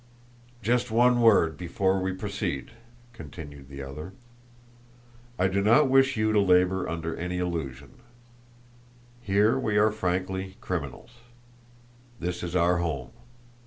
"Just 0.63 0.89
one 0.89 1.21
word 1.21 1.49
more 1.49 1.55
before 1.55 1.99
we 2.01 2.11
proceed," 2.11 2.71
continued 3.13 3.69
the 3.69 3.83
other. 3.83 4.13
"I 5.37 5.47
do 5.47 5.61
not 5.61 5.89
wish 5.91 6.17
you 6.17 6.31
to 6.33 6.39
labour 6.39 6.89
under 6.89 7.15
any 7.15 7.37
illusion. 7.37 7.99
Here 9.21 9.59
we 9.59 9.77
are 9.77 9.91
frankly 9.91 10.57
criminals. 10.59 11.11
This 12.19 12.41
is 12.41 12.55
our 12.55 12.77
home. 12.77 13.11